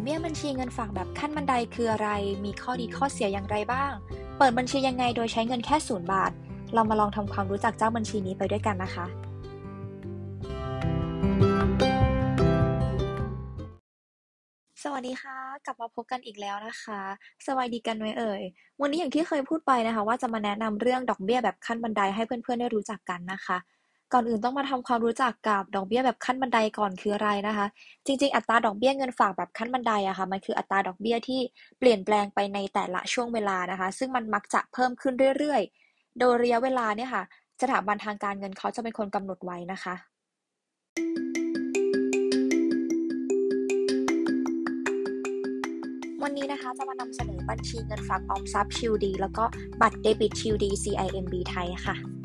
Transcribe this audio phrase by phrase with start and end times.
[0.00, 2.08] อกเบี้ยบัญชีเงินฝากแบบขั้นบันไดคืออะไร
[2.44, 3.90] มีข้อดีข้อเสียอย่างไรบ้าง
[4.38, 6.30] เปิดบัญชียังไงโดยใช้เงินแค่ศูนย์บาท
[6.74, 9.06] เรามาลองทำความรู้จักเจ้าบัญชีนี้ไปด้วยกันนะคะ
[14.82, 15.36] สวัสดีค่ะ
[15.66, 17.00] กลับมาพบกันอีกแล้วนะคะ
[17.46, 18.42] สวัสดีกันไหมเอ่ย
[18.80, 23.58] วันนี้อย่างที่เคยพูดไปนะคะ ว่าจะมาแนะนำเรื่องดอกเบี้ยแบบขั้นบันไดให้เพื่อนๆได้รู้จักกันนะคะ
[24.12, 27.66] ก่อนอื่นต้องมาทำความรู้จักกับดอกเบี้ยแบบขั้นบันไดก่อนคืออะไรนะคะ
[28.06, 31.40] จริง ๆ อัตราดอกเบี้ยเงินฝากแบบขั้นบันไดอะคะ่ะมันคืออัตราดอกเบี้ยที่
[31.78, 37.22] เปลี่ยนแปลงไปในแต่ละช่วงเวลานะคะ ซึ่งมันมักจะเพิ่มขึ้นเรื่อยๆ โดยระยะเวลาเนี่ยค่ะ
[37.62, 39.94] สถาบันทางการเงินเขาจะเป็นคนกำหนดไว้นะคะ
[46.22, 49.44] วันนี้นะคะจะมานำเสนอบัญชีเงินฝากออมทรัพย์ชิลดี แล้วก็
[49.80, 52.19] บัตรเดบิตชิลดี CIMB ไทยค่ะ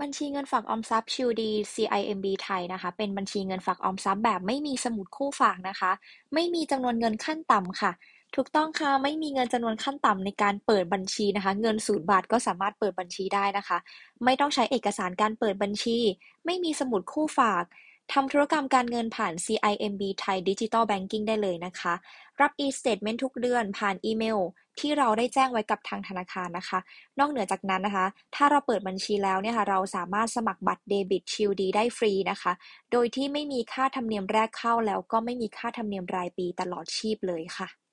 [0.00, 5.90] บัญชีเงินฝากออมทรัพย์ชิลดี CIMB ไทยนะคะ เป็นบัญชีเงินฝากออมทรัพย์แบบไม่มีสมุดคู่ฝากนะคะ
[6.34, 7.92] ไม่มีจำนวนเงินขั้นต่ำค่ะ
[8.36, 13.78] ถูกต้องค่ะ ไม่มีเงินจำนวนขั้นต่ำในการเปิดบัญชีนะคะ เงินศูนย์บาทก็สามารถเปิดบัญชีได้นะคะ
[14.24, 15.98] ไม่ต้องใช้เอกสารการเปิดบัญชี
[16.46, 17.64] ไม่มีสมุดคู่ฝาก
[18.12, 21.94] ทำธุรกรรมการเงินผ่าน CIMB Thai Digital Banking ได้เลยนะคะ
[22.40, 24.38] รับ e-statement ทุกเดือนผ่านอีเมล
[24.78, 26.78] ที่เราได้แจ้งไว้กับทางธนาคารนะคะ
[27.18, 32.52] นอกเหนือจากนั้นนะคะ ถ้าเราเปิดบัญชีแล้วเนี่ยค่ะ เราสามารถสมัครบัตรเดบิตชิลดีได้ฟรีนะคะ
[32.92, 37.87] โดยที่ไม่มีค่าธรรมเนียมแรกเข้าแล้วก็ไม่มีค่าธรรมเนียมรายปีตลอดชีพเลยค่ะ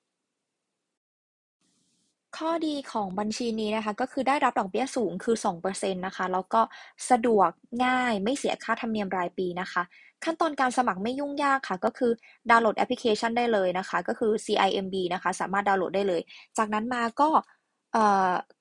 [2.37, 5.35] ข้อดีของบัญชีนี้นะคะ ก็คือได้รับดอกเบี้ยสูงคือ
[5.67, 6.61] 2%นะคะ แล้วก็
[7.09, 7.49] สะดวก
[7.85, 9.81] ง่ายไม่เสียค่าธรรมเนียมรายปีนะคะ
[10.23, 12.11] ขั้นตอนการสมัครไม่ยุ่งยากค่ะ ก็คือ
[12.49, 16.21] ดาวน์โหลดแอปพลิเคชันได้เลยนะคะ ก็คือ CIMB นะคะ สามารถดาวน์โหลดได้เลย
[16.57, 17.29] จากนั้นมาก็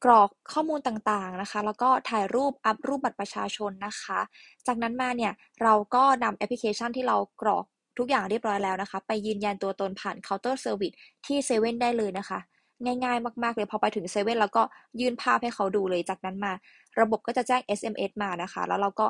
[0.04, 4.20] กรอกข้อมูลต่างๆนะคะ แล้วก็ถ่ายรูป up รูปบัตรประชาชนนะคะ
[4.66, 7.64] จากนั้นมาเนี่ยเราก็นำแอปพลิเคชันที่เรากรอก
[7.98, 10.92] ทุกอย่างเรียบร้อยแล้วนะคะ ไปยืนยันตัวตนผ่านเคาน์เตอร์เซอร์วิส
[11.26, 12.38] ที่เซเว่นได้เลยนะคะ
[12.84, 14.62] ง่ายๆ มากๆเลยพอไปถึงเซเว่นแล้วก็
[15.00, 16.52] ยื่นภาพให้เขาดูเลยจากนั้นมา
[17.00, 19.06] ระบบก็จะแจ้ง SMS มานะคะ แล้วเราก็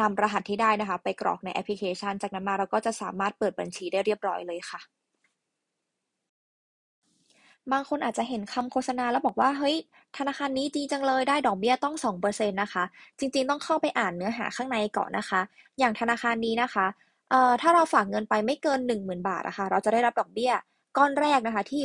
[0.00, 4.80] นำรหัสที่ได้นะคะ ไปกรอกในแอปพลิเคชัน จากนั้นมาเราก็จะสามารถเปิดบัญชีได้เรียบร้อยเลยค่ะ
[7.72, 9.76] บางคนอาจจะเห็นคำโฆษณาแล้วบอกว่าเฮ้ย
[10.16, 12.84] ธนาคารนี้ดีจังเลยได้ดอกเบี้ยต้อง2%นะคะ
[13.18, 15.40] จริงๆ ต้องเข้าไปอ่านเนื้อหาข้างในก่อนนะคะ
[15.78, 16.86] อย่างธนาคารนี้นะคะ
[17.30, 20.52] เอ่อถ้าเราฝากเงินไปไม่เกิน 10,000 บาทนะคะ เราจะได้รับดอกเบี้ย
[20.96, 21.82] ก้อนแรกนะคะที่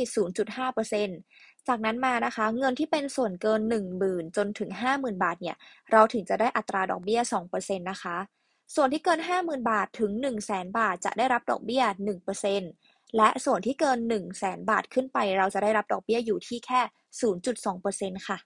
[1.02, 3.60] 0.5%จากนั้นมานะคะ เงินที่เป็นส่วนเกิน
[4.00, 5.56] 10,000 จนถึง 50,000 บาทเนี่ย
[5.90, 7.20] เราถึงจะได้อัตราดอกเบี้ย
[7.52, 8.16] 2%นะคะ
[8.74, 10.10] ส่วนที่เกิน 50,000 บาทถึง
[10.46, 11.84] 100,000 บาท จะได้รับดอกเบี้ย
[12.50, 13.98] 1%และส่วนที่เกิน
[14.34, 16.80] 100,000 บาทขึ้นไป เราจะได้รับดอกเบี้ยอยู่ที่แค่
[17.60, 18.38] 0.2%ค่ะ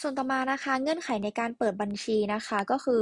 [0.00, 3.00] ส่วนต่อมานะคะ เงื่อนไขในการเปิดบัญชีนะคะ ก็คือ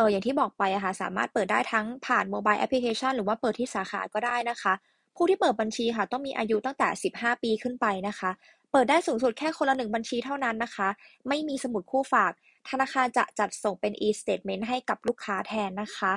[0.00, 4.72] อออย่างที่บอกไปอะค่ะสามารถเปิดได้ทั้งผ่านโมบายแอปพลิเคชันหรือว่าเปิดที่สาขาก็ได้นะคะ
[5.16, 8.30] ผู้ที่เปิดบัญชีค่ะต้องมีอายุตั้งแต่ 15 ปีขึ้นไปนะคะ
[8.72, 10.88] เปิดได้สูงสุดแค่คนละหนึ่งบัญชีเท่านั้นนะคะ
[11.28, 12.32] ไม่มีสมุดคู่ฝาก
[12.70, 16.12] ธนาคารจะจัดส่งเป็น e-statement ให้กับลูกค้าแทนนะคะ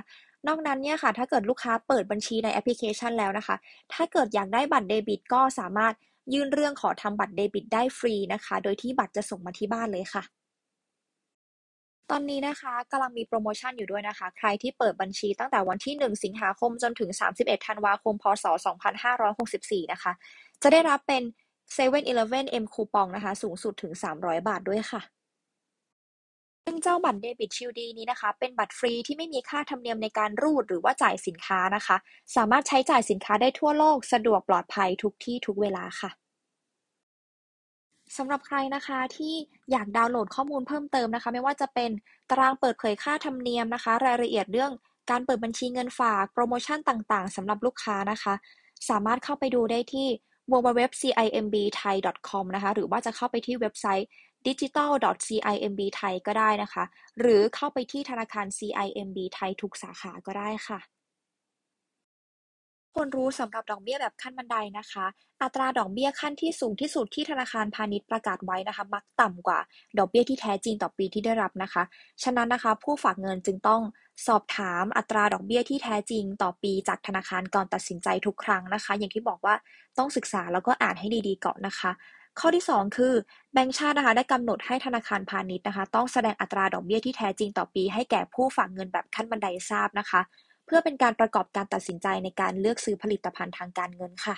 [0.48, 3.56] นอกนั้นเนี่ยค่ะ ถ้าเกิดลูกค้าเปิดบัญชีในแอปพลิเคชันแล้วนะคะ
[3.94, 5.94] ถ้าเกิดอยากได้บัตรเดบิต ก็สามารถ
[6.34, 10.24] ยื่นเรื่องขอทำบัตรเดบิต ได้ฟรีนะคะ โดยที่บัตรจะส่งมาที่บ้านเลยค่ะ
[12.14, 18.46] อนนี้นะคะกำลังมีโปรโมชั่นอยู่ด้วยนะคะ ใครที่เปิดบัญชีตั้งแต่วันที่ 1 สิงหาคมจนถึง 31 ธันวาคม พศ
[19.20, 20.12] 2564 นะคะ
[20.62, 21.24] จะได้รับเป็น
[21.76, 25.02] 7-Eleven M คูปองนะคะ สูงสุดถึง 300 บาทด้วยค่ะ
[26.66, 31.98] ซึ่งเจ้าบัตรเดบิตชิลดีนี้นะคะ เป็นบัตรฟรีที่ไม่มีค่าธรรมเนียมในการรูดหรือว่าจ่ายสินค้านะคะ
[32.36, 36.23] สามารถใช้จ่ายสินค้าได้ทั่วโลก สะดวกปลอดภัยทุกที่ทุกเวลาค่ะ
[38.18, 39.34] สำหรับใครนะคะที่
[39.72, 41.92] อยากดาวน์โหลดข้อมูลเพิ่มเติมนะคะ ไม่ว่าจะเป็น
[42.30, 44.72] ตารางเปิดเผยค่าธรรมเนียมนะคะ รายละเอียดเรื่อง
[45.12, 48.34] การเปิดบัญชีเงินฝากโปรโมชั่นต่างๆสำหรับลูกค้านะคะ
[48.90, 50.08] สามารถเข้าไปดูได้ที่
[50.52, 54.08] www.cimbthai.com นะคะ หรือว่าจะเข้าไปที่เว็บไซต์
[54.48, 56.84] digital.cimbthai ก็ได้นะคะ
[57.20, 60.80] หรือเข้าไปที่ธนาคาร CIMB ไทยทุกสาขาก็ได้ค่ะ
[62.94, 65.06] ควรรู้สำหรับดอกเบี้ยแบบขั้นบันไดนะคะ
[65.42, 69.60] อัตราดอกเบี้ยขั้นที่สูงที่สุดที่ธนาคารพาณิชย์ประกาศไว้นะคะ มักต่ำกว่า
[69.98, 71.84] ดอกเบี้ยที่แท้จริงต่อปีที่ได้รับนะคะ
[72.24, 73.82] ฉะนั้นนะคะ ผู้ฝากเงินจึงต้อง
[74.28, 79.56] สอบถามอัตราดอกเบี้ยที่แท้จริงต่อปีจากธนาคารก่อนตัดสินใจทุกครั้งนะคะ อย่างที่บอกว่า
[79.98, 81.92] ต้องศึกษาแล้วก็อ่านให้ดีๆก่อนนะคะ
[82.40, 83.14] ข้อที่ 2 คือ
[83.54, 90.22] แบงก์ชาตินะคะได้กำหนดให้ธนาคารพาณิชย์นะคะ ต้องแสดงอัตราดอกเบี้ยที่แท้จริงต่อปี ให้แก่ผู้ฝากเงินแบบขั้นบันไดทราบนะคะ
[90.66, 94.36] เพื่อเป็นการประกอบการตัดสินใจในการเลือกซื้อผลิตภัณฑ์ทางการเงินค่ะ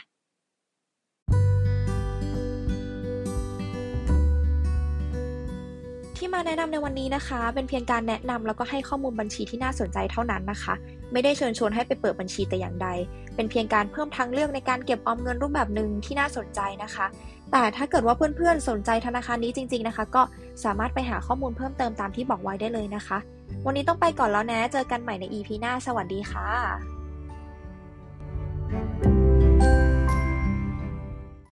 [6.17, 10.73] ที่มาแนะนำในวันนี้นะคะ เป็นเพียงการแนะนำแล้วก็ให้ข้อมูลบัญชีที่น่าสนใจเท่านั้นนะคะ
[11.12, 12.88] ไม่ได้เชิญชวนให้ไปเปิดบัญชีแต่อย่างใด
[13.35, 17.06] เป็นเพียงการเพิ่มทางเลือกในการเก็บออมเงินรูปแบบหนึ่งที่น่าสนใจนะคะ
[17.51, 20.21] แต่ถ้าเกิดว่าเพื่อนๆสนใจธนาคารนี้จริง ๆนะคะ ก็
[20.63, 23.17] สามารถไปหาข้อมูลเพิ่มเติมตามที่บอกไว้ได้เลยนะคะ
[23.65, 26.94] วันนี้ต้องไปก่อนแล้วนะ เจอกันใหม่ใน EP หน้า สวัสดีค่ะ